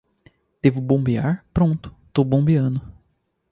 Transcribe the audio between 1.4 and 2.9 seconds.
Pronto, tô bombeando